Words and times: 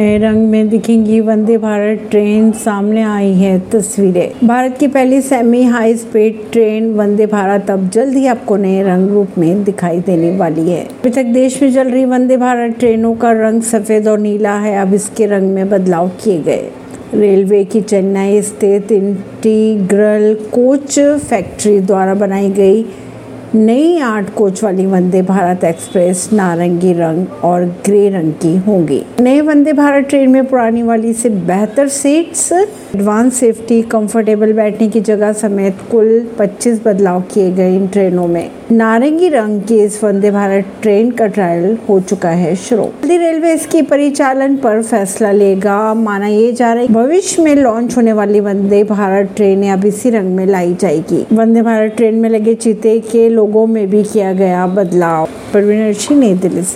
रंग 0.00 0.48
में 0.48 0.68
दिखेंगी 0.68 1.20
वंदे 1.20 1.56
भारत 1.58 2.06
ट्रेन 2.10 2.50
सामने 2.52 3.02
आई 3.02 3.32
है 3.34 3.58
तस्वीरें। 3.70 4.46
भारत 4.46 4.76
की 4.78 4.86
पहली 4.86 5.20
semi 5.20 5.62
high 5.62 5.96
speed 5.96 6.38
train 6.52 6.92
Vande 6.94 7.26
Bharat 7.26 7.70
अब 7.70 7.88
जल्द 7.90 8.14
ही 8.14 8.26
आपको 8.26 8.56
नए 8.56 8.82
रंग 8.82 9.10
रूप 9.10 9.38
में 9.38 9.64
दिखाई 9.64 10.00
देने 10.00 10.36
वाली 10.36 10.70
है। 10.70 10.82
अभी 10.84 11.10
तक 11.10 11.24
देश 11.24 11.62
में 11.62 11.72
चल 11.74 11.90
रही 11.90 12.04
वंदे 12.04 12.36
भारत 12.36 12.78
ट्रेनों 12.78 13.14
का 13.14 13.32
रंग 13.32 13.62
सफ़ेद 13.62 14.08
और 14.08 14.18
नीला 14.18 14.54
है, 14.54 14.76
अब 14.82 14.94
इसके 14.94 15.26
रंग 15.26 15.54
में 15.54 15.68
बदलाव 15.70 16.08
किए 16.24 16.38
गए। 16.38 16.70
रेलवे 17.14 17.64
की 17.64 17.80
चेन्नई 17.80 18.42
स्थित 18.42 18.92
इंटीग्रल 18.92 20.34
कोच 20.52 20.98
फैक्ट्री 21.00 21.78
द्वारा 21.80 22.14
बनाई 22.14 22.50
गई 22.50 22.82
नई 23.54 23.98
आठ 23.98 24.28
कोच 24.34 24.62
वाली 24.64 24.84
वंदे 24.86 25.22
भारत 25.22 25.64
एक्सप्रेस 25.64 26.28
नारंगी 26.32 26.92
रंग 26.92 27.26
और 27.44 27.64
ग्रे 27.84 28.08
रंग 28.08 28.32
की 28.32 28.56
होंगी। 28.56 29.02
नए 29.20 29.40
वंदे 29.40 29.72
भारत 29.72 30.06
ट्रेन 30.08 30.30
में 30.30 30.46
पुरानी 30.46 30.82
वाली 30.82 31.12
से 31.12 31.28
बेहतर 31.28 31.88
सीट्स 31.88 32.52
एडवांस 32.52 33.34
सेफ्टी 33.34 33.82
कंफर्टेबल 33.82 34.52
बैठने 34.52 34.88
की 34.88 35.00
जगह 35.00 35.32
समेत 35.32 35.78
कुल 35.90 36.28
25 36.38 36.80
बदलाव 36.84 37.20
किए 37.20 37.50
गए 37.50 37.76
इन 37.76 37.86
ट्रेनों 37.88 38.26
में। 38.26 38.50
नारंगी 38.72 39.28
रंग 39.28 39.62
के 39.62 39.74
इस 39.74 40.04
वंदे 40.04 40.30
भारत 40.30 40.64
ट्रेन 40.82 41.10
का 41.10 41.26
ट्रायल 41.26 41.78
हो 41.88 42.00
चुका 42.00 42.28
है 42.28 42.56
शुरू। 42.56 42.82
दिल्ली 42.82 43.16
रेलवे 43.16 43.52
इसके 43.52 43.82
परिचालन 43.82 44.56
पर 44.56 44.82
फैसला 44.82 45.32
लेगा, 45.32 45.94
माना 45.94 46.26
ये 46.26 46.52
जा 46.52 46.72
रहा 46.72 46.82
है। 46.82 46.88
भविष्य 46.88 47.42
में 47.42 47.56
लॉन्च 47.56 47.96
होने 47.96 48.12
वाली 48.12 48.40
वंदे 48.40 48.84
भारत 48.84 49.30
ट्रेन 49.36 49.70
अब 49.72 49.84
इसी 49.84 50.10
रंग 50.10 50.36
में 50.36 50.46
लाई 50.46 50.76
जाएगी। 50.80 51.26
वंदे 51.32 51.62
भारत 51.62 51.94
ट्रेन 51.96 52.14
में 52.14 52.30
लगे 52.30 52.54
चीते 52.54 53.00
के 53.00 53.28
लोगों 53.28 53.66
में 53.66 53.90
भी 53.90 54.02
किया 54.02 54.32
गया 54.32 54.66
बदलाव। 54.66 55.28
परवीन 55.54 55.92
सिंह 55.92 56.20
नई 56.20 56.34
दिल्ली 56.34 56.62